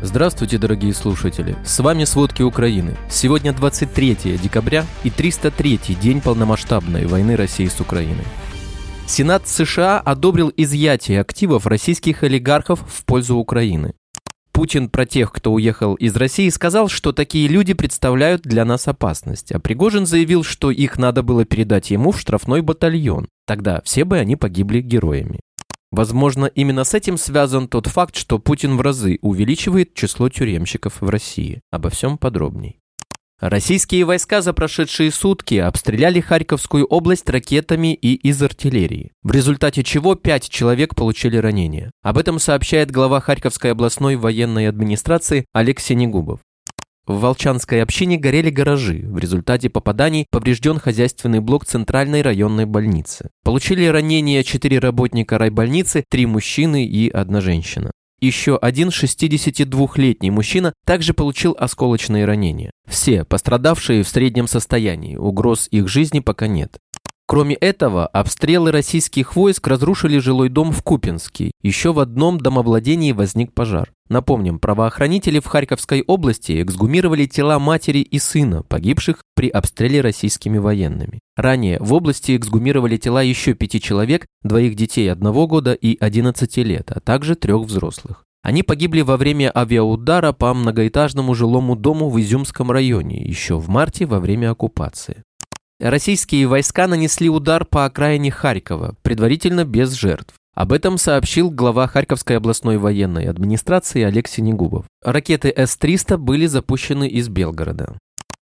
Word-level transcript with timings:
Здравствуйте, 0.00 0.58
дорогие 0.58 0.94
слушатели! 0.94 1.56
С 1.64 1.80
вами 1.80 2.04
«Сводки 2.04 2.42
Украины». 2.42 2.96
Сегодня 3.10 3.52
23 3.52 4.38
декабря 4.40 4.86
и 5.02 5.10
303 5.10 5.80
день 6.00 6.20
полномасштабной 6.20 7.06
войны 7.06 7.34
России 7.34 7.66
с 7.66 7.80
Украиной. 7.80 8.24
Сенат 9.08 9.48
США 9.48 9.98
одобрил 9.98 10.52
изъятие 10.56 11.20
активов 11.20 11.66
российских 11.66 12.22
олигархов 12.22 12.80
в 12.88 13.04
пользу 13.04 13.38
Украины. 13.38 13.94
Путин 14.52 14.88
про 14.88 15.04
тех, 15.04 15.32
кто 15.32 15.52
уехал 15.52 15.96
из 15.96 16.14
России, 16.14 16.48
сказал, 16.48 16.88
что 16.88 17.12
такие 17.12 17.48
люди 17.48 17.74
представляют 17.74 18.42
для 18.42 18.64
нас 18.64 18.86
опасность, 18.86 19.50
а 19.50 19.58
Пригожин 19.58 20.06
заявил, 20.06 20.44
что 20.44 20.70
их 20.70 20.96
надо 20.96 21.24
было 21.24 21.44
передать 21.44 21.90
ему 21.90 22.12
в 22.12 22.20
штрафной 22.20 22.60
батальон. 22.60 23.26
Тогда 23.48 23.80
все 23.84 24.04
бы 24.04 24.18
они 24.18 24.36
погибли 24.36 24.80
героями. 24.80 25.40
Возможно, 25.90 26.46
именно 26.46 26.84
с 26.84 26.94
этим 26.94 27.16
связан 27.16 27.68
тот 27.68 27.86
факт, 27.86 28.16
что 28.16 28.38
Путин 28.38 28.76
в 28.76 28.80
разы 28.80 29.18
увеличивает 29.22 29.94
число 29.94 30.28
тюремщиков 30.28 31.00
в 31.00 31.08
России. 31.08 31.60
Обо 31.70 31.90
всем 31.90 32.18
подробней. 32.18 32.80
Российские 33.40 34.04
войска 34.04 34.42
за 34.42 34.52
прошедшие 34.52 35.12
сутки 35.12 35.54
обстреляли 35.54 36.18
Харьковскую 36.20 36.84
область 36.84 37.30
ракетами 37.30 37.94
и 37.94 38.14
из 38.14 38.42
артиллерии, 38.42 39.12
в 39.22 39.30
результате 39.30 39.84
чего 39.84 40.16
пять 40.16 40.48
человек 40.48 40.96
получили 40.96 41.36
ранения. 41.36 41.92
Об 42.02 42.18
этом 42.18 42.40
сообщает 42.40 42.90
глава 42.90 43.20
Харьковской 43.20 43.70
областной 43.70 44.16
военной 44.16 44.68
администрации 44.68 45.44
Олег 45.52 45.78
Синегубов. 45.78 46.40
В 47.08 47.20
Волчанской 47.20 47.82
общине 47.82 48.18
горели 48.18 48.50
гаражи. 48.50 49.02
В 49.08 49.16
результате 49.16 49.70
попаданий 49.70 50.26
поврежден 50.30 50.78
хозяйственный 50.78 51.40
блок 51.40 51.64
Центральной 51.64 52.20
районной 52.20 52.66
больницы. 52.66 53.30
Получили 53.42 53.86
ранения 53.86 54.42
четыре 54.42 54.78
работника 54.78 55.38
райбольницы, 55.38 56.04
три 56.10 56.26
мужчины 56.26 56.84
и 56.84 57.08
одна 57.08 57.40
женщина. 57.40 57.92
Еще 58.20 58.58
один 58.58 58.88
62-летний 58.88 60.30
мужчина 60.30 60.74
также 60.84 61.14
получил 61.14 61.56
осколочные 61.58 62.26
ранения. 62.26 62.72
Все 62.86 63.24
пострадавшие 63.24 64.02
в 64.02 64.08
среднем 64.08 64.46
состоянии, 64.46 65.16
угроз 65.16 65.66
их 65.70 65.88
жизни 65.88 66.20
пока 66.20 66.46
нет. 66.46 66.76
Кроме 67.26 67.54
этого, 67.54 68.06
обстрелы 68.06 68.70
российских 68.70 69.34
войск 69.34 69.66
разрушили 69.66 70.18
жилой 70.18 70.50
дом 70.50 70.72
в 70.72 70.82
Купинске. 70.82 71.52
Еще 71.62 71.94
в 71.94 72.00
одном 72.00 72.38
домовладении 72.38 73.12
возник 73.12 73.54
пожар. 73.54 73.92
Напомним, 74.08 74.58
правоохранители 74.58 75.38
в 75.38 75.46
Харьковской 75.46 76.02
области 76.06 76.62
эксгумировали 76.62 77.26
тела 77.26 77.58
матери 77.58 77.98
и 77.98 78.18
сына, 78.18 78.62
погибших 78.62 79.22
при 79.34 79.48
обстреле 79.48 80.00
российскими 80.00 80.56
военными. 80.56 81.20
Ранее 81.36 81.78
в 81.80 81.92
области 81.92 82.36
эксгумировали 82.36 82.96
тела 82.96 83.22
еще 83.22 83.52
пяти 83.52 83.80
человек, 83.80 84.26
двоих 84.42 84.76
детей 84.76 85.12
одного 85.12 85.46
года 85.46 85.74
и 85.74 85.98
11 85.98 86.56
лет, 86.58 86.90
а 86.90 87.00
также 87.00 87.34
трех 87.34 87.62
взрослых. 87.62 88.24
Они 88.42 88.62
погибли 88.62 89.02
во 89.02 89.18
время 89.18 89.52
авиаудара 89.54 90.32
по 90.32 90.54
многоэтажному 90.54 91.34
жилому 91.34 91.76
дому 91.76 92.08
в 92.08 92.18
Изюмском 92.18 92.70
районе 92.70 93.22
еще 93.22 93.58
в 93.58 93.68
марте 93.68 94.06
во 94.06 94.20
время 94.20 94.52
оккупации. 94.52 95.22
Российские 95.80 96.46
войска 96.46 96.88
нанесли 96.88 97.28
удар 97.28 97.64
по 97.64 97.84
окраине 97.84 98.30
Харькова, 98.30 98.96
предварительно 99.02 99.64
без 99.64 99.92
жертв. 99.92 100.34
Об 100.58 100.72
этом 100.72 100.98
сообщил 100.98 101.52
глава 101.52 101.86
Харьковской 101.86 102.36
областной 102.36 102.78
военной 102.78 103.26
администрации 103.26 104.02
Олег 104.02 104.26
Синегубов. 104.26 104.86
Ракеты 105.04 105.54
С-300 105.56 106.16
были 106.16 106.46
запущены 106.46 107.06
из 107.06 107.28
Белгорода. 107.28 107.96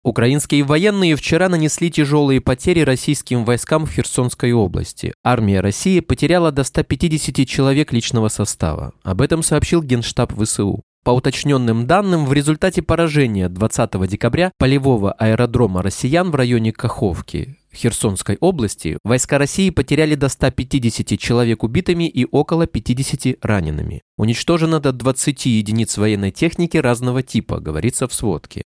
Украинские 0.03 0.63
военные 0.63 1.15
вчера 1.15 1.49
нанесли 1.49 1.91
тяжелые 1.91 2.41
потери 2.41 2.79
российским 2.79 3.45
войскам 3.45 3.85
в 3.85 3.91
Херсонской 3.91 4.53
области. 4.53 5.13
Армия 5.23 5.61
России 5.61 5.99
потеряла 5.99 6.51
до 6.51 6.63
150 6.63 7.47
человек 7.47 7.93
личного 7.93 8.29
состава. 8.29 8.93
Об 9.03 9.21
этом 9.21 9.43
сообщил 9.43 9.83
Генштаб 9.83 10.33
ВСУ. 10.33 10.81
По 11.03 11.11
уточненным 11.11 11.85
данным, 11.85 12.25
в 12.25 12.33
результате 12.33 12.81
поражения 12.81 13.49
20 13.49 14.07
декабря 14.07 14.51
полевого 14.57 15.11
аэродрома 15.11 15.83
россиян 15.83 16.31
в 16.31 16.35
районе 16.35 16.73
Каховки 16.73 17.58
Херсонской 17.73 18.37
области 18.39 18.97
войска 19.03 19.37
России 19.37 19.69
потеряли 19.69 20.15
до 20.15 20.29
150 20.29 21.19
человек 21.19 21.63
убитыми 21.63 22.07
и 22.07 22.25
около 22.29 22.67
50 22.67 23.37
ранеными. 23.41 24.01
Уничтожено 24.17 24.79
до 24.79 24.91
20 24.91 25.45
единиц 25.45 25.97
военной 25.97 26.31
техники 26.31 26.77
разного 26.77 27.23
типа, 27.23 27.59
говорится 27.59 28.07
в 28.07 28.13
сводке. 28.13 28.63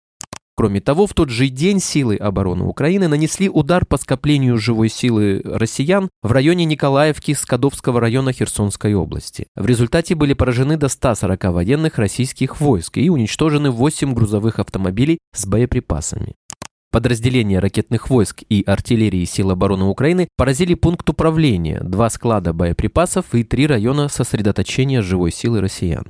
Кроме 0.55 0.81
того, 0.81 1.07
в 1.07 1.13
тот 1.15 1.29
же 1.29 1.47
день 1.49 1.79
силы 1.79 2.15
обороны 2.15 2.65
Украины 2.65 3.07
нанесли 3.07 3.49
удар 3.49 3.85
по 3.85 3.97
скоплению 3.97 4.59
живой 4.59 4.87
силы 4.87 5.41
россиян 5.43 6.09
в 6.21 6.31
районе 6.31 6.65
Николаевки 6.65 7.33
Скадовского 7.33 7.99
района 7.99 8.33
Херсонской 8.33 8.93
области. 8.93 9.47
В 9.55 9.65
результате 9.65 10.13
были 10.13 10.33
поражены 10.33 10.77
до 10.77 10.89
140 10.89 11.43
военных 11.45 11.97
российских 11.97 12.61
войск 12.61 12.97
и 12.99 13.09
уничтожены 13.09 13.71
8 13.71 14.13
грузовых 14.13 14.59
автомобилей 14.59 15.17
с 15.33 15.47
боеприпасами. 15.47 16.35
Подразделения 16.93 17.57
ракетных 17.57 18.11
войск 18.11 18.43
и 18.49 18.61
артиллерии 18.67 19.25
сил 19.25 19.49
обороны 19.49 19.85
Украины 19.85 20.27
поразили 20.37 20.75
пункт 20.75 21.09
управления, 21.09 21.79
два 21.81 22.07
склада 22.11 22.53
боеприпасов 22.53 23.33
и 23.33 23.43
три 23.43 23.65
района 23.65 24.09
сосредоточения 24.09 25.01
живой 25.01 25.31
силы 25.31 25.59
россиян. 25.59 26.05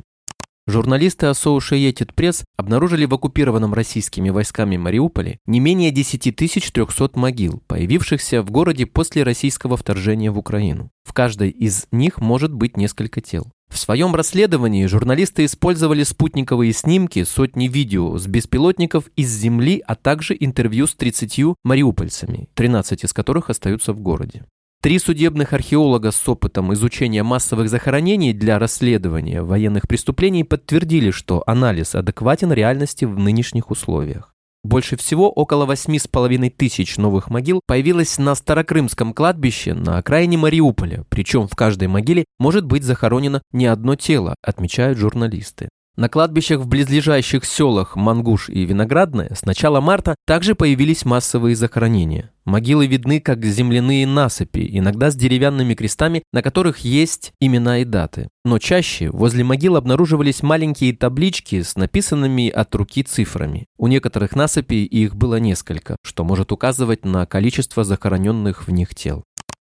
Журналисты 0.68 1.28
Associated 1.28 2.14
Press 2.14 2.44
обнаружили 2.58 3.06
в 3.06 3.14
оккупированном 3.14 3.74
российскими 3.74 4.30
войсками 4.30 4.76
Мариуполе 4.76 5.40
не 5.46 5.62
менее 5.62 5.92
10 5.92 6.36
300 6.36 7.12
могил, 7.14 7.64
появившихся 7.68 8.42
в 8.42 8.52
городе 8.52 8.86
после 8.86 9.24
российского 9.24 9.78
вторжения 9.78 10.32
в 10.32 10.38
Украину. 10.38 10.90
В 11.06 11.14
каждой 11.14 11.50
из 11.50 11.88
них 11.92 12.20
может 12.20 12.54
быть 12.54 12.76
несколько 12.76 13.22
тел. 13.22 13.48
В 13.74 13.80
своем 13.80 14.14
расследовании 14.14 14.86
журналисты 14.86 15.46
использовали 15.46 16.04
спутниковые 16.04 16.74
снимки, 16.74 17.24
сотни 17.24 17.68
видео 17.68 18.20
с 18.20 18.28
беспилотников 18.28 19.06
из 19.16 19.32
земли, 19.32 19.82
а 19.88 19.96
также 19.96 20.38
интервью 20.40 20.86
с 20.86 20.94
30 20.94 21.56
мариупольцами, 21.64 22.48
13 22.54 23.04
из 23.04 23.14
которых 23.14 23.50
остаются 23.50 23.92
в 23.94 24.00
городе. 24.00 24.46
Три 24.84 25.00
судебных 25.00 25.54
археолога 25.54 26.12
с 26.12 26.30
опытом 26.30 26.72
изучения 26.76 27.24
массовых 27.24 27.68
захоронений 27.68 28.32
для 28.32 28.60
расследования 28.60 29.42
военных 29.42 29.88
преступлений 29.88 30.44
подтвердили, 30.44 31.10
что 31.10 31.42
анализ 31.48 31.96
адекватен 31.96 32.54
реальности 32.54 33.06
в 33.06 33.18
нынешних 33.18 33.72
условиях. 33.72 34.33
Больше 34.64 34.96
всего, 34.96 35.30
около 35.30 35.66
восьми 35.66 36.00
с 36.00 36.08
половиной 36.08 36.50
тысяч 36.50 36.98
новых 36.98 37.30
могил 37.30 37.60
появилось 37.68 38.18
на 38.18 38.34
Старокрымском 38.34 39.14
кладбище 39.14 39.74
на 39.74 39.98
окраине 39.98 40.38
Мариуполя, 40.38 41.04
причем 41.10 41.48
в 41.48 41.56
каждой 41.56 41.90
могиле 41.90 42.24
может 42.40 42.66
быть 42.66 42.84
захоронено 42.84 43.42
не 43.52 43.66
одно 43.66 43.96
тело, 43.96 44.36
отмечают 44.42 44.98
журналисты. 44.98 45.68
На 45.96 46.10
кладбищах 46.10 46.60
в 46.60 46.68
близлежащих 46.68 47.46
селах 47.46 47.96
Мангуш 47.96 48.50
и 48.50 48.66
Виноградное 48.66 49.36
с 49.36 49.46
начала 49.46 49.80
марта 49.80 50.16
также 50.26 50.56
появились 50.56 51.06
массовые 51.06 51.56
захоронения. 51.56 52.32
Могилы 52.46 52.88
видны 52.88 53.22
как 53.22 53.46
земляные 53.46 54.08
насыпи, 54.08 54.68
иногда 54.72 55.12
с 55.12 55.16
деревянными 55.16 55.76
крестами, 55.76 56.24
на 56.34 56.42
которых 56.42 56.80
есть 56.80 57.32
имена 57.40 57.78
и 57.80 57.86
даты. 57.86 58.28
Но 58.44 58.58
чаще 58.58 59.12
возле 59.12 59.44
могил 59.44 59.76
обнаруживались 59.76 60.42
маленькие 60.42 60.96
таблички 60.96 61.62
с 61.62 61.76
написанными 61.76 62.50
от 62.50 62.74
руки 62.74 63.04
цифрами. 63.04 63.68
У 63.78 63.88
некоторых 63.88 64.36
насыпей 64.36 64.86
их 64.86 65.16
было 65.16 65.36
несколько, 65.36 65.96
что 66.04 66.24
может 66.24 66.52
указывать 66.52 67.06
на 67.06 67.28
количество 67.28 67.84
захороненных 67.84 68.68
в 68.68 68.72
них 68.72 68.96
тел. 68.96 69.24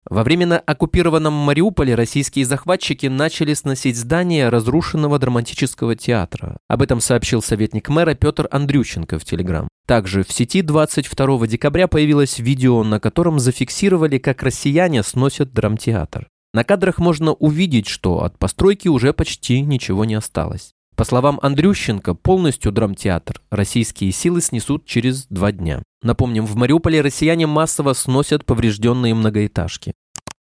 Во 0.09 0.23
временно 0.23 0.57
оккупированном 0.59 1.33
Мариуполе 1.33 1.95
российские 1.95 2.45
захватчики 2.45 3.05
начали 3.05 3.53
сносить 3.53 3.97
здание 3.97 4.49
разрушенного 4.49 5.19
драматического 5.19 5.95
театра. 5.95 6.57
Об 6.67 6.81
этом 6.81 6.99
сообщил 6.99 7.41
советник 7.41 7.89
мэра 7.89 8.15
Петр 8.15 8.47
Андрющенко 8.49 9.19
в 9.19 9.25
Телеграм. 9.25 9.67
Также 9.85 10.23
в 10.23 10.31
сети 10.31 10.63
22 10.63 11.47
декабря 11.47 11.87
появилось 11.87 12.39
видео, 12.39 12.83
на 12.83 12.99
котором 12.99 13.39
зафиксировали, 13.39 14.17
как 14.17 14.41
россияне 14.41 15.03
сносят 15.03 15.53
драмтеатр. 15.53 16.27
На 16.53 16.63
кадрах 16.63 16.97
можно 16.97 17.33
увидеть, 17.33 17.87
что 17.87 18.23
от 18.23 18.37
постройки 18.37 18.87
уже 18.87 19.13
почти 19.13 19.61
ничего 19.61 20.03
не 20.03 20.15
осталось. 20.15 20.71
По 20.95 21.05
словам 21.05 21.39
Андрющенко, 21.41 22.13
полностью 22.15 22.71
драмтеатр 22.71 23.41
российские 23.49 24.11
силы 24.11 24.41
снесут 24.41 24.85
через 24.85 25.25
два 25.27 25.51
дня. 25.51 25.81
Напомним, 26.03 26.45
в 26.45 26.55
Мариуполе 26.55 27.01
россияне 27.01 27.47
массово 27.47 27.93
сносят 27.93 28.45
поврежденные 28.45 29.13
многоэтажки. 29.13 29.93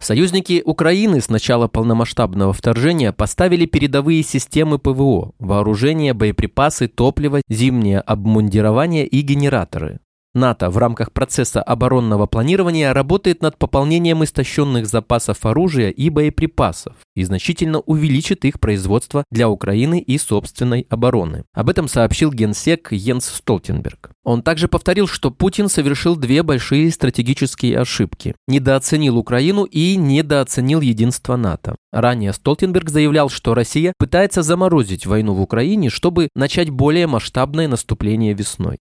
Союзники 0.01 0.63
Украины 0.65 1.21
с 1.21 1.29
начала 1.29 1.69
полномасштабного 1.69 2.55
вторжения 2.55 3.13
поставили 3.13 3.67
передовые 3.67 4.23
системы 4.23 4.79
ПВО, 4.79 5.33
вооружение, 5.39 6.15
боеприпасы, 6.15 6.89
топливо, 6.89 7.43
зимнее 7.49 8.01
обмундирование 8.01 9.07
и 9.07 9.21
генераторы. 9.21 10.01
НАТО 10.35 10.71
в 10.71 10.79
рамках 10.79 11.13
процесса 11.13 11.61
оборонного 11.61 12.27
планирования 12.27 12.93
работает 12.93 13.43
над 13.43 13.57
пополнением 13.59 14.23
истощенных 14.23 14.87
запасов 14.87 15.45
оружия 15.45 15.91
и 15.91 16.09
боеприпасов 16.09 16.95
и 17.17 17.25
значительно 17.25 17.81
увеличит 17.81 18.45
их 18.45 18.61
производство 18.61 19.25
для 19.31 19.49
Украины 19.49 20.01
и 20.01 20.19
собственной 20.19 20.87
обороны. 20.89 21.45
Об 21.53 21.69
этом 21.69 21.89
сообщил 21.89 22.33
генсек 22.33 22.93
Йенс 22.93 23.27
Столтенберг. 23.27 24.13
Он 24.23 24.43
также 24.43 24.69
повторил, 24.69 25.09
что 25.09 25.31
Путин 25.31 25.69
совершил 25.69 26.15
две 26.15 26.43
большие 26.43 26.91
стратегические 26.93 27.79
ошибки. 27.79 28.37
Недооценил 28.47 29.19
Украину 29.19 29.65
и 29.65 29.97
недооценил 29.97 30.81
единство 30.81 31.37
НАТО. 31.37 31.75
Ранее 31.91 32.33
Столтенберг 32.33 32.89
заявлял, 32.91 33.31
что 33.31 33.55
Россия 33.55 33.95
пытается 33.99 34.43
заморозить 34.43 35.07
войну 35.07 35.35
в 35.35 35.41
Украине, 35.41 35.91
чтобы 35.91 36.29
начать 36.37 36.71
более 36.71 37.07
масштабное 37.07 37.67
наступление 37.67 38.35
весной. 38.35 38.79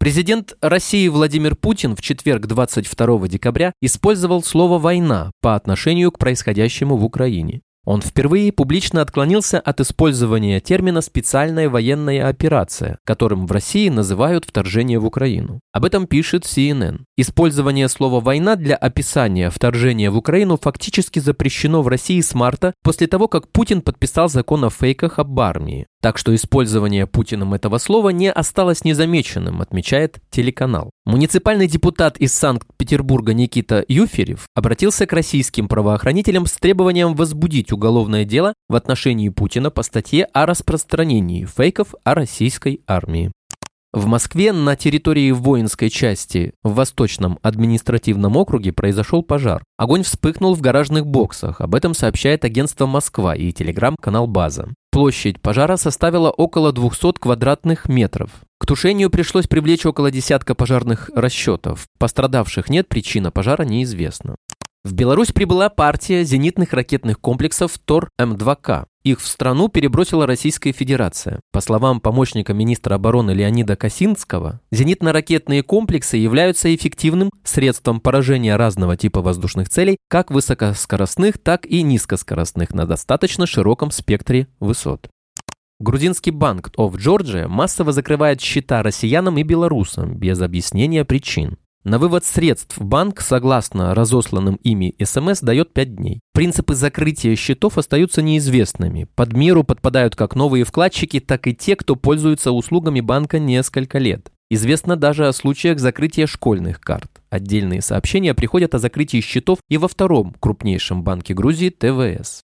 Президент 0.00 0.56
России 0.62 1.08
Владимир 1.08 1.54
Путин 1.54 1.94
в 1.94 2.00
четверг 2.00 2.46
22 2.46 3.28
декабря 3.28 3.74
использовал 3.82 4.42
слово 4.42 4.78
«война» 4.78 5.30
по 5.42 5.54
отношению 5.54 6.10
к 6.10 6.18
происходящему 6.18 6.96
в 6.96 7.04
Украине. 7.04 7.60
Он 7.84 8.00
впервые 8.00 8.50
публично 8.50 9.02
отклонился 9.02 9.60
от 9.60 9.80
использования 9.80 10.60
термина 10.60 11.02
«специальная 11.02 11.68
военная 11.68 12.28
операция», 12.28 12.98
которым 13.04 13.46
в 13.46 13.52
России 13.52 13.90
называют 13.90 14.46
вторжение 14.46 14.98
в 14.98 15.04
Украину. 15.04 15.60
Об 15.72 15.84
этом 15.84 16.06
пишет 16.06 16.44
CNN. 16.44 17.00
Использование 17.18 17.88
слова 17.90 18.20
«война» 18.20 18.56
для 18.56 18.76
описания 18.76 19.50
вторжения 19.50 20.10
в 20.10 20.16
Украину 20.16 20.56
фактически 20.56 21.18
запрещено 21.18 21.82
в 21.82 21.88
России 21.88 22.22
с 22.22 22.34
марта 22.34 22.72
после 22.82 23.06
того, 23.06 23.28
как 23.28 23.48
Путин 23.48 23.82
подписал 23.82 24.30
закон 24.30 24.64
о 24.64 24.70
фейках 24.70 25.18
об 25.18 25.38
армии. 25.40 25.86
Так 26.02 26.16
что 26.16 26.34
использование 26.34 27.06
Путиным 27.06 27.52
этого 27.52 27.76
слова 27.76 28.08
не 28.08 28.32
осталось 28.32 28.84
незамеченным, 28.84 29.60
отмечает 29.60 30.18
телеканал. 30.30 30.90
Муниципальный 31.04 31.66
депутат 31.66 32.16
из 32.16 32.32
Санкт-Петербурга 32.32 33.34
Никита 33.34 33.84
Юферев 33.86 34.46
обратился 34.54 35.06
к 35.06 35.12
российским 35.12 35.68
правоохранителям 35.68 36.46
с 36.46 36.52
требованием 36.52 37.14
возбудить 37.14 37.70
уголовное 37.70 38.24
дело 38.24 38.54
в 38.68 38.76
отношении 38.76 39.28
Путина 39.28 39.70
по 39.70 39.82
статье 39.82 40.24
о 40.32 40.46
распространении 40.46 41.44
фейков 41.44 41.94
о 42.02 42.14
российской 42.14 42.80
армии. 42.86 43.30
В 43.92 44.06
Москве 44.06 44.52
на 44.52 44.76
территории 44.76 45.32
воинской 45.32 45.90
части 45.90 46.52
в 46.62 46.74
Восточном 46.74 47.40
административном 47.42 48.36
округе 48.36 48.72
произошел 48.72 49.24
пожар. 49.24 49.64
Огонь 49.76 50.04
вспыхнул 50.04 50.54
в 50.54 50.60
гаражных 50.60 51.06
боксах. 51.06 51.60
Об 51.60 51.74
этом 51.74 51.92
сообщает 51.92 52.44
агентство 52.44 52.86
«Москва» 52.86 53.34
и 53.34 53.50
телеграм-канал 53.50 54.28
«База». 54.28 54.68
Площадь 55.00 55.40
пожара 55.40 55.78
составила 55.78 56.28
около 56.28 56.74
200 56.74 57.20
квадратных 57.20 57.88
метров. 57.88 58.32
К 58.58 58.66
тушению 58.66 59.08
пришлось 59.08 59.46
привлечь 59.46 59.86
около 59.86 60.10
десятка 60.10 60.54
пожарных 60.54 61.10
расчетов. 61.14 61.86
Пострадавших 61.98 62.68
нет, 62.68 62.86
причина 62.86 63.30
пожара 63.30 63.62
неизвестна. 63.62 64.36
В 64.84 64.92
Беларусь 64.92 65.32
прибыла 65.32 65.70
партия 65.70 66.22
зенитных 66.22 66.74
ракетных 66.74 67.18
комплексов 67.18 67.78
ТОР-М2К. 67.86 68.88
Их 69.02 69.20
в 69.20 69.26
страну 69.26 69.68
перебросила 69.68 70.26
Российская 70.26 70.72
Федерация. 70.72 71.40
По 71.52 71.62
словам 71.62 72.00
помощника 72.00 72.52
министра 72.52 72.96
обороны 72.96 73.30
Леонида 73.30 73.74
Косинского, 73.74 74.60
зенитно-ракетные 74.70 75.62
комплексы 75.62 76.18
являются 76.18 76.74
эффективным 76.74 77.30
средством 77.42 78.00
поражения 78.00 78.56
разного 78.56 78.98
типа 78.98 79.22
воздушных 79.22 79.70
целей, 79.70 79.96
как 80.08 80.30
высокоскоростных, 80.30 81.38
так 81.38 81.64
и 81.64 81.80
низкоскоростных 81.82 82.74
на 82.74 82.84
достаточно 82.84 83.46
широком 83.46 83.90
спектре 83.90 84.48
высот. 84.60 85.08
Грузинский 85.78 86.30
банк 86.30 86.68
of 86.76 86.96
Georgia 86.96 87.48
массово 87.48 87.92
закрывает 87.92 88.42
счета 88.42 88.82
россиянам 88.82 89.38
и 89.38 89.44
белорусам 89.44 90.14
без 90.18 90.42
объяснения 90.42 91.06
причин. 91.06 91.56
На 91.82 91.98
вывод 91.98 92.26
средств 92.26 92.78
банк, 92.78 93.22
согласно 93.22 93.94
разосланным 93.94 94.56
ими 94.56 94.94
СМС, 95.02 95.40
дает 95.40 95.72
5 95.72 95.96
дней. 95.96 96.20
Принципы 96.34 96.74
закрытия 96.74 97.34
счетов 97.36 97.78
остаются 97.78 98.20
неизвестными. 98.20 99.08
Под 99.14 99.32
меру 99.32 99.64
подпадают 99.64 100.14
как 100.14 100.36
новые 100.36 100.64
вкладчики, 100.64 101.20
так 101.20 101.46
и 101.46 101.54
те, 101.54 101.76
кто 101.76 101.96
пользуется 101.96 102.52
услугами 102.52 103.00
банка 103.00 103.38
несколько 103.38 103.96
лет. 103.96 104.30
Известно 104.50 104.96
даже 104.96 105.26
о 105.26 105.32
случаях 105.32 105.78
закрытия 105.78 106.26
школьных 106.26 106.80
карт. 106.80 107.22
Отдельные 107.30 107.80
сообщения 107.80 108.34
приходят 108.34 108.74
о 108.74 108.78
закрытии 108.78 109.22
счетов 109.22 109.60
и 109.70 109.78
во 109.78 109.88
втором 109.88 110.34
крупнейшем 110.38 111.02
банке 111.02 111.32
Грузии 111.32 111.70
ТВС. 111.70 112.42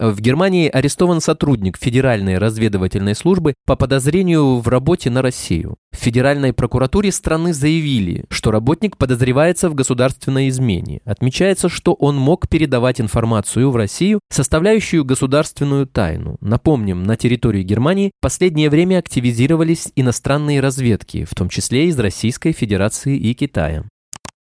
В 0.00 0.20
Германии 0.20 0.68
арестован 0.68 1.20
сотрудник 1.20 1.78
Федеральной 1.78 2.38
разведывательной 2.38 3.14
службы 3.14 3.54
по 3.64 3.76
подозрению 3.76 4.58
в 4.58 4.66
работе 4.66 5.08
на 5.08 5.22
Россию. 5.22 5.76
В 5.92 5.96
Федеральной 5.96 6.52
прокуратуре 6.52 7.12
страны 7.12 7.54
заявили, 7.54 8.24
что 8.28 8.50
работник 8.50 8.96
подозревается 8.96 9.70
в 9.70 9.74
государственной 9.74 10.48
измене. 10.48 11.00
Отмечается, 11.04 11.68
что 11.68 11.94
он 11.94 12.16
мог 12.16 12.48
передавать 12.48 13.00
информацию 13.00 13.70
в 13.70 13.76
Россию, 13.76 14.18
составляющую 14.30 15.04
государственную 15.04 15.86
тайну. 15.86 16.38
Напомним, 16.40 17.04
на 17.04 17.16
территории 17.16 17.62
Германии 17.62 18.10
в 18.18 18.20
последнее 18.20 18.70
время 18.70 18.98
активизировались 18.98 19.92
иностранные 19.94 20.60
разведки, 20.60 21.24
в 21.24 21.36
том 21.36 21.48
числе 21.48 21.86
из 21.86 21.96
Российской 22.00 22.50
Федерации 22.50 23.16
и 23.16 23.32
Китая. 23.32 23.84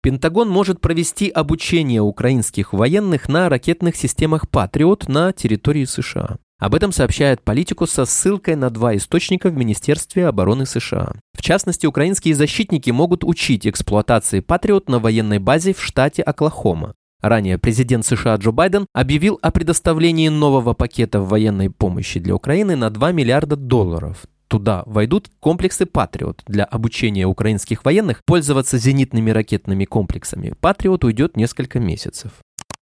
Пентагон 0.01 0.49
может 0.49 0.81
провести 0.81 1.29
обучение 1.29 2.01
украинских 2.01 2.73
военных 2.73 3.29
на 3.29 3.49
ракетных 3.49 3.97
системах 3.97 4.49
«Патриот» 4.49 5.09
на 5.09 5.33
территории 5.33 5.85
США. 5.85 6.39
Об 6.61 6.75
этом 6.77 6.93
сообщает 6.93 7.43
политику 7.43 7.87
со 7.87 8.05
ссылкой 8.05 8.55
на 8.55 8.71
два 8.71 8.95
источника 8.97 9.49
в 9.49 9.57
Министерстве 9.57 10.27
обороны 10.27 10.67
США. 10.67 11.15
В 11.33 11.43
частности, 11.43 11.87
украинские 11.87 12.37
защитники 12.37 12.91
могут 12.91 13.25
учить 13.25 13.67
эксплуатации 13.67 14.39
«Патриот» 14.39 14.89
на 14.89 15.01
военной 15.01 15.41
базе 15.41 15.75
в 15.75 15.83
штате 15.83 16.23
Оклахома. 16.23 16.95
Ранее 17.21 17.59
президент 17.59 18.07
США 18.07 18.37
Джо 18.37 18.53
Байден 18.53 18.87
объявил 18.93 19.41
о 19.43 19.51
предоставлении 19.51 20.29
нового 20.29 20.75
пакета 20.75 21.21
военной 21.21 21.71
помощи 21.71 22.21
для 22.21 22.37
Украины 22.37 22.77
на 22.77 22.91
2 22.91 23.11
миллиарда 23.11 23.57
долларов. 23.57 24.27
Туда 24.49 24.83
войдут 24.87 25.31
комплексы 25.41 25.85
«Патриот». 25.85 26.43
Для 26.47 26.65
обучения 26.65 27.27
украинских 27.27 27.85
военных 27.85 28.25
пользоваться 28.25 28.79
зенитными 28.79 29.31
ракетными 29.31 29.85
комплексами 29.85 30.55
«Патриот» 30.59 31.05
уйдет 31.05 31.37
несколько 31.37 31.79
месяцев. 31.79 32.33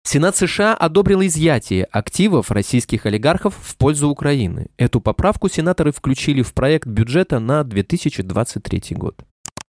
Сенат 0.05 0.37
США 0.37 0.75
одобрил 0.75 1.23
изъятие 1.23 1.85
активов 1.85 2.51
российских 2.51 3.05
олигархов 3.05 3.55
в 3.61 3.77
пользу 3.77 4.09
Украины. 4.09 4.69
Эту 4.79 5.01
поправку 5.01 5.49
сенаторы 5.49 5.93
включили 5.93 6.43
в 6.43 6.55
проект 6.55 6.87
бюджета 6.87 7.39
на 7.41 7.65
2023 7.65 8.97
год. 8.97 9.25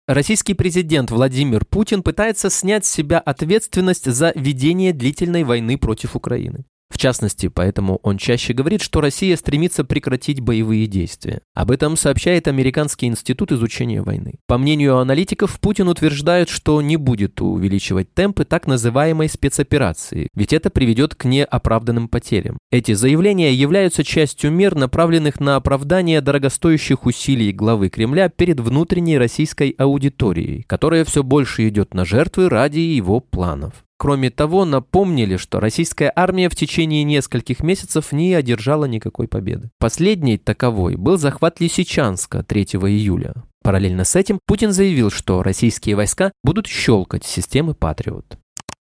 Российский 0.08 0.54
президент 0.54 1.12
Владимир 1.12 1.66
Путин 1.66 2.04
пытается 2.04 2.50
снять 2.50 2.86
с 2.86 2.92
себя 2.92 3.20
ответственность 3.20 4.12
за 4.12 4.32
ведение 4.36 4.94
длительной 4.94 5.44
войны 5.44 5.78
против 5.78 6.16
Украины. 6.16 6.66
В 6.92 6.98
частности, 6.98 7.48
поэтому 7.48 8.00
он 8.04 8.18
чаще 8.18 8.54
говорит, 8.54 8.82
что 8.82 9.00
Россия 9.00 9.38
стремится 9.38 9.86
прекратить 9.86 10.42
боевые 10.42 10.88
действия. 10.88 11.42
Об 11.54 11.72
этом 11.72 11.96
сообщает 11.96 12.50
Американский 12.50 13.08
институт 13.08 13.54
изучения 13.54 14.02
войны. 14.02 14.40
По 14.46 14.58
мнению 14.58 14.98
аналитиков, 14.98 15.58
Путин 15.62 15.88
утверждает, 15.88 16.50
что 16.50 16.82
не 16.82 16.98
будет 16.98 17.40
увеличивать 17.40 18.14
темпы 18.14 18.44
так 18.44 18.68
называемой 18.68 19.30
спецоперации, 19.30 20.28
ведь 20.36 20.52
это 20.52 20.70
приведет 20.70 21.16
к 21.16 21.24
неоправданным 21.24 22.10
потерям. 22.10 22.58
Эти 22.72 22.92
заявления 22.94 23.54
являются 23.54 24.04
частью 24.04 24.52
мер, 24.52 24.76
направленных 24.76 25.40
на 25.40 25.56
оправдание 25.56 26.20
дорогостоящих 26.20 27.06
усилий 27.06 27.54
главы 27.54 27.90
Кремля 27.90 28.28
перед 28.28 28.60
внутренней 28.60 29.18
российской 29.18 29.70
аудиторией, 29.78 30.64
которая 30.64 31.06
все 31.06 31.24
больше 31.24 31.70
идет 31.70 31.94
на 31.94 32.04
жертвы 32.04 32.50
ради 32.50 32.80
его 32.80 33.22
планов. 33.22 33.86
Кроме 34.02 34.32
того, 34.32 34.66
напомнили, 34.66 35.38
что 35.38 35.60
российская 35.60 36.12
армия 36.16 36.50
в 36.50 36.56
течение 36.56 37.04
нескольких 37.04 37.62
месяцев 37.62 38.12
не 38.12 38.34
одержала 38.34 38.86
никакой 38.86 39.28
победы. 39.28 39.70
Последней 39.78 40.40
таковой 40.40 40.96
был 40.96 41.20
захват 41.20 41.60
Лисичанска 41.60 42.42
3 42.42 42.64
июля. 42.64 43.36
Параллельно 43.62 44.04
с 44.04 44.16
этим 44.16 44.40
Путин 44.48 44.72
заявил, 44.72 45.12
что 45.12 45.44
российские 45.44 45.96
войска 45.96 46.32
будут 46.44 46.66
щелкать 46.66 47.26
системы 47.26 47.76
«Патриот». 47.76 48.40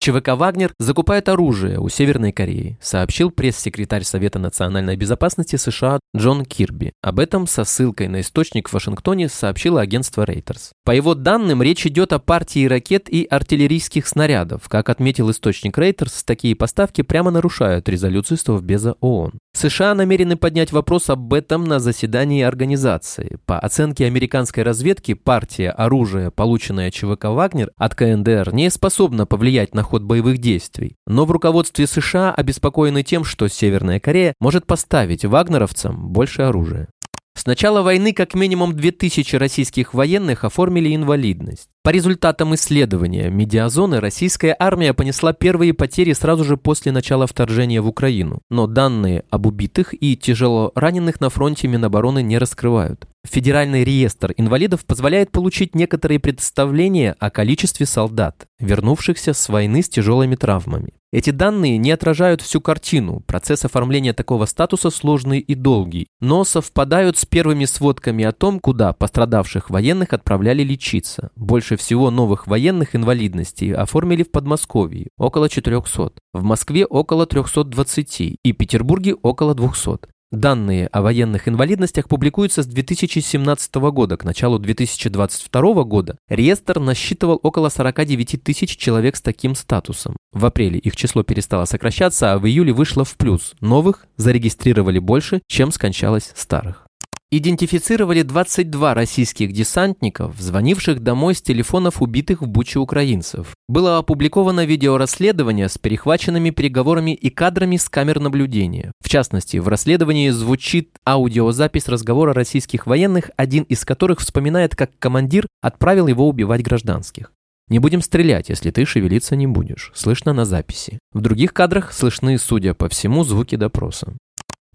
ЧВК 0.09 0.29
«Вагнер» 0.29 0.73
закупает 0.79 1.29
оружие 1.29 1.79
у 1.79 1.91
Северной 1.91 2.33
Кореи, 2.33 2.79
сообщил 2.81 3.31
пресс-секретарь 3.31 4.05
Совета 4.05 4.39
национальной 4.39 4.97
безопасности 4.97 5.57
США 5.57 6.01
Джон 6.17 6.47
Кирби. 6.47 6.95
Об 7.03 7.21
этом 7.21 7.47
со 7.47 7.65
ссылкой 7.65 8.09
на 8.09 8.23
источник 8.23 8.71
в 8.71 8.73
Вашингтоне 8.73 9.29
сообщило 9.29 9.83
агентство 9.83 10.25
Reuters. 10.25 10.71
По 10.87 10.93
его 10.93 11.15
данным, 11.15 11.63
речь 11.63 11.87
идет 11.87 12.15
о 12.15 12.19
партии 12.19 12.67
ракет 12.67 13.11
и 13.11 13.27
артиллерийских 13.27 14.07
снарядов. 14.07 14.71
Как 14.71 14.89
отметил 14.89 15.31
источник 15.31 15.77
Reuters, 15.77 16.23
такие 16.25 16.57
поставки 16.57 17.03
прямо 17.03 17.31
нарушают 17.31 17.87
резолюцию 17.91 18.39
Совбеза 18.39 18.95
ООН. 19.01 19.33
США 19.53 19.95
намерены 19.95 20.37
поднять 20.37 20.73
вопрос 20.73 21.11
об 21.11 21.35
этом 21.35 21.65
на 21.65 21.81
заседании 21.81 22.43
организации. 22.43 23.39
По 23.45 23.59
оценке 23.59 24.07
американской 24.07 24.63
разведки, 24.63 25.15
партия 25.15 25.71
оружия, 25.71 26.31
полученная 26.31 26.91
ЧВК 26.91 27.25
«Вагнер» 27.25 27.73
от 27.77 27.95
КНДР, 27.95 28.55
не 28.55 28.71
способна 28.71 29.27
повлиять 29.27 29.75
на 29.75 29.83
ход 29.99 30.03
боевых 30.03 30.39
действий. 30.39 30.97
Но 31.07 31.25
в 31.25 31.31
руководстве 31.33 31.87
США 31.87 32.33
обеспокоены 32.33 33.03
тем, 33.03 33.25
что 33.25 33.49
Северная 33.49 34.01
Корея 34.01 34.35
может 34.41 34.67
поставить 34.67 35.25
вагнеровцам 35.25 36.09
больше 36.09 36.43
оружия. 36.43 36.89
С 37.35 37.47
начала 37.47 37.83
войны 37.83 38.13
как 38.13 38.35
минимум 38.35 38.75
2000 38.75 39.37
российских 39.37 39.95
военных 39.95 40.43
оформили 40.43 40.95
инвалидность. 40.95 41.69
По 41.85 41.91
результатам 41.91 42.55
исследования 42.57 43.31
медиазоны 43.31 44.01
российская 44.01 44.57
армия 44.59 44.93
понесла 44.93 45.33
первые 45.33 45.73
потери 45.73 46.15
сразу 46.15 46.45
же 46.45 46.57
после 46.57 46.91
начала 46.91 47.29
вторжения 47.29 47.81
в 47.81 47.87
Украину, 47.87 48.41
но 48.51 48.67
данные 48.67 49.25
об 49.31 49.47
убитых 49.47 49.95
и 50.01 50.17
тяжело 50.17 50.73
раненых 50.75 51.21
на 51.21 51.31
фронте 51.31 51.69
Минобороны 51.69 52.23
не 52.25 52.39
раскрывают. 52.39 53.07
Федеральный 53.27 53.85
реестр 53.85 54.33
инвалидов 54.37 54.85
позволяет 54.85 55.31
получить 55.31 55.75
некоторые 55.75 56.21
представления 56.21 57.17
о 57.19 57.31
количестве 57.31 57.85
солдат, 57.85 58.47
вернувшихся 58.59 59.35
с 59.35 59.49
войны 59.49 59.83
с 59.83 59.89
тяжелыми 59.89 60.37
травмами. 60.37 60.95
Эти 61.11 61.31
данные 61.31 61.79
не 61.79 61.91
отражают 61.91 62.43
всю 62.43 62.61
картину, 62.61 63.21
процесс 63.21 63.65
оформления 63.65 64.13
такого 64.13 64.45
статуса 64.45 64.91
сложный 64.91 65.41
и 65.41 65.55
долгий, 65.55 66.09
но 66.21 66.45
совпадают 66.45 67.17
с 67.17 67.25
первыми 67.25 67.65
сводками 67.65 68.25
о 68.25 68.33
том, 68.33 68.61
куда 68.61 68.93
пострадавших 68.93 69.71
военных 69.71 70.13
отправляли 70.13 70.63
лечиться. 70.63 71.31
Больше 71.35 71.77
всего 71.77 72.11
новых 72.11 72.47
военных 72.47 72.95
инвалидностей 72.95 73.73
оформили 73.73 74.23
в 74.23 74.31
Подмосковье– 74.31 75.09
около 75.17 75.49
400, 75.49 76.13
в 76.35 76.43
Москве– 76.43 76.85
около 76.87 77.27
320 77.27 78.39
и 78.43 78.53
Петербурге– 78.53 79.15
около 79.23 79.55
200. 79.55 80.09
Данные 80.31 80.89
о 80.89 81.01
военных 81.01 81.49
инвалидностях 81.49 82.07
публикуются 82.07 82.63
с 82.63 82.67
2017 82.67 83.75
года. 83.77 84.19
К 84.19 84.25
началу 84.25 84.59
2022 84.59 85.85
года 85.85 86.19
реестр 86.29 86.79
насчитывал 86.79 87.41
около 87.43 87.71
49 87.71 88.43
тысяч 88.43 88.77
человек 88.77 89.17
с 89.17 89.23
таким 89.23 89.55
статусом. 89.55 90.19
В 90.33 90.45
апреле 90.45 90.79
их 90.79 90.97
число 90.97 91.23
перестало 91.23 91.65
сокращаться, 91.65 92.35
а 92.35 92.39
в 92.39 92.47
июле 92.47 92.75
вышло 92.75 93.07
в 93.07 93.17
плюс. 93.17 93.55
Новых 93.61 94.07
зарегистрировали 94.19 94.99
больше, 94.99 95.41
чем 95.47 95.73
скончалось 95.73 96.33
старых 96.35 96.88
идентифицировали 97.31 98.23
22 98.23 98.95
российских 98.95 99.53
десантников, 99.53 100.35
звонивших 100.39 101.03
домой 101.03 101.35
с 101.35 101.43
телефонов 101.43 102.01
убитых 102.01 102.43
в 102.43 102.47
Буче 102.47 102.79
украинцев. 102.79 103.55
Было 103.69 103.99
опубликовано 103.99 104.65
видеорасследование 104.65 105.69
с 105.69 105.77
перехваченными 105.77 106.51
переговорами 106.51 107.15
и 107.15 107.29
кадрами 107.31 107.77
с 107.77 107.89
камер 107.89 108.21
наблюдения. 108.21 108.93
В 109.03 109.09
частности, 109.09 109.59
в 109.59 109.69
расследовании 109.69 110.31
звучит 110.31 110.91
аудиозапись 111.07 111.89
разговора 111.89 112.33
российских 112.33 112.87
военных, 112.87 113.31
один 113.37 113.65
из 113.65 113.85
которых 113.85 114.21
вспоминает, 114.21 114.75
как 114.75 114.91
командир 114.99 115.47
отправил 115.61 116.07
его 116.07 116.29
убивать 116.29 116.63
гражданских. 116.63 117.33
Не 117.69 117.81
будем 117.81 118.01
стрелять, 118.01 118.49
если 118.49 118.71
ты 118.71 118.87
шевелиться 118.87 119.37
не 119.37 119.47
будешь. 119.47 119.93
Слышно 119.95 120.33
на 120.33 120.47
записи. 120.47 120.99
В 121.13 121.21
других 121.21 121.53
кадрах 121.53 121.93
слышны, 121.93 122.39
судя 122.39 122.73
по 122.73 122.89
всему, 122.89 123.25
звуки 123.25 123.57
допроса. 123.57 124.15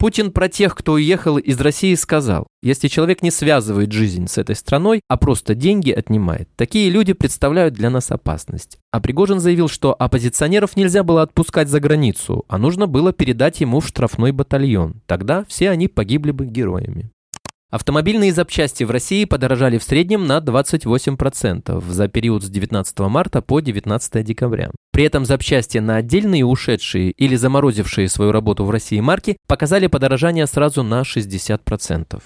Путин 0.04 0.34
про 0.34 0.50
тех, 0.50 0.76
кто 0.76 0.92
уехал 0.96 1.38
из 1.38 1.62
России, 1.62 1.96
сказал, 1.96 2.46
если 2.62 2.90
человек 2.90 3.22
не 3.22 3.32
связывает 3.32 3.94
жизнь 3.94 4.28
с 4.28 4.38
этой 4.38 4.54
страной, 4.54 5.00
а 5.08 5.16
просто 5.16 5.56
деньги 5.56 5.92
отнимает, 5.92 6.50
такие 6.58 6.90
люди 6.90 7.14
представляют 7.14 7.74
для 7.74 7.90
нас 7.90 8.12
опасность. 8.12 8.80
А 8.92 9.00
Пригожин 9.00 9.40
заявил, 9.40 9.70
что 9.70 9.96
оппозиционеров 9.98 10.76
нельзя 10.76 11.04
было 11.04 11.22
отпускать 11.22 11.70
за 11.70 11.80
границу, 11.80 12.44
а 12.50 12.58
нужно 12.58 12.86
было 12.86 13.14
передать 13.14 13.62
ему 13.62 13.80
в 13.80 13.88
штрафной 13.88 14.34
батальон. 14.34 14.96
Тогда 15.06 15.46
все 15.48 15.70
они 15.70 15.88
погибли 15.88 16.32
бы 16.32 16.48
героями. 16.48 17.13
Автомобильные 17.74 18.32
запчасти 18.32 18.84
в 18.84 18.92
России 18.92 19.26
подорожали 19.26 19.80
в 19.80 19.84
среднем 19.84 20.28
на 20.28 20.38
28% 20.38 21.84
за 21.92 22.08
период 22.08 22.44
с 22.44 22.48
19 22.48 23.00
марта 23.00 23.42
по 23.42 23.62
19 23.62 24.24
декабря. 24.24 24.70
При 24.92 25.06
этом 25.06 25.26
запчасти 25.26 25.80
на 25.80 25.96
отдельные 25.96 26.46
ушедшие 26.46 27.10
или 27.10 27.36
заморозившие 27.36 28.10
свою 28.10 28.32
работу 28.32 28.64
в 28.64 28.70
России 28.70 29.00
марки 29.00 29.38
показали 29.48 29.88
подорожание 29.88 30.46
сразу 30.46 30.84
на 30.84 31.02
60%. 31.02 32.22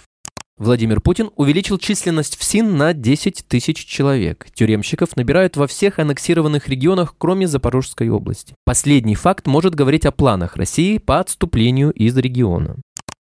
Владимир 0.58 1.00
Путин 1.00 1.30
увеличил 1.38 1.78
численность 1.78 2.36
в 2.38 2.44
СИН 2.44 2.76
на 2.76 2.94
10 2.94 3.46
тысяч 3.48 3.86
человек. 3.86 4.48
Тюремщиков 4.54 5.16
набирают 5.16 5.56
во 5.56 5.68
всех 5.68 6.00
аннексированных 6.00 6.68
регионах, 6.68 7.16
кроме 7.18 7.48
Запорожской 7.48 8.10
области. 8.10 8.54
Последний 8.66 9.16
факт 9.16 9.48
может 9.48 9.76
говорить 9.76 10.06
о 10.06 10.12
планах 10.12 10.58
России 10.58 10.98
по 10.98 11.22
отступлению 11.22 11.92
из 11.92 12.18
региона. 12.18 12.76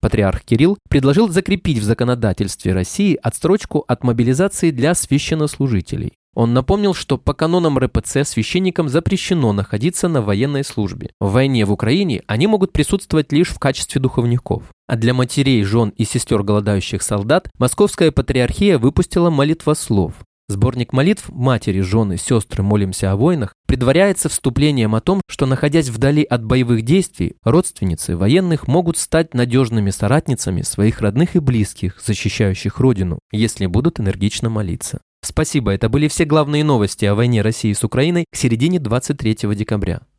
Патриарх 0.07 0.45
Кирилл 0.45 0.79
предложил 0.89 1.29
закрепить 1.29 1.79
в 1.79 1.83
законодательстве 1.83 2.73
России 2.73 3.19
отстрочку 3.21 3.85
от 3.89 4.05
мобилизации 4.05 4.71
для 4.71 4.95
священнослужителей. 4.95 6.13
Он 6.33 6.55
напомнил, 6.55 6.95
что 6.95 7.19
по 7.19 7.35
канонам 7.35 7.77
РПЦ 7.77 8.19
священникам 8.23 8.89
запрещено 8.89 9.53
находиться 9.53 10.07
на 10.07 10.23
военной 10.23 10.63
службе. 10.63 11.11
В 11.21 11.33
войне 11.33 11.65
в 11.65 11.73
Украине 11.73 12.23
они 12.29 12.47
могут 12.47 12.73
присутствовать 12.73 13.33
лишь 13.33 13.49
в 13.49 13.59
качестве 13.59 14.01
духовников. 14.01 14.63
А 14.87 14.95
для 14.95 15.13
матерей, 15.13 15.65
жен 15.65 15.89
и 15.97 16.05
сестер 16.05 16.45
голодающих 16.45 17.03
солдат 17.03 17.49
Московская 17.59 18.13
патриархия 18.13 18.79
выпустила 18.79 19.31
молитвослов. 19.31 20.15
Сборник 20.49 20.93
молитв 20.93 21.29
«Матери, 21.29 21.81
жены, 21.81 22.17
сестры, 22.17 22.63
молимся 22.63 23.11
о 23.11 23.17
войнах» 23.17 23.53
предваряется 23.67 24.29
вступлением 24.29 24.95
о 24.95 25.01
том, 25.01 25.21
что, 25.29 25.45
находясь 25.45 25.89
вдали 25.89 26.23
от 26.23 26.45
боевых 26.45 26.83
действий, 26.83 27.35
родственницы 27.43 28.17
военных 28.17 28.69
могут 28.69 28.97
стать 28.97 29.35
надежными 29.35 29.91
соратницами 29.91 30.63
своих 30.63 31.01
родных 31.01 31.35
и 31.35 31.41
близких, 31.41 32.01
защищающих 32.01 32.79
Родину, 32.79 33.19
если 33.33 33.67
будут 33.67 33.99
энергично 33.99 34.49
молиться. 34.49 35.01
Спасибо, 35.21 35.73
это 35.73 35.89
были 35.89 36.07
все 36.07 36.25
главные 36.25 36.63
новости 36.63 37.05
о 37.07 37.17
войне 37.17 37.43
России 37.43 37.73
с 37.73 37.83
Украиной 37.83 38.27
к 38.31 38.37
середине 38.37 38.79
23 38.79 39.57
декабря. 39.57 40.03